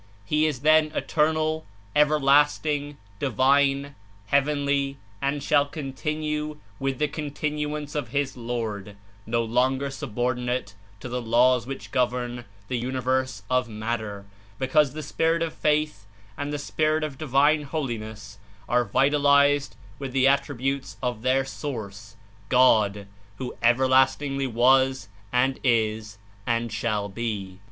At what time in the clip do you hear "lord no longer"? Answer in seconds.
8.35-9.91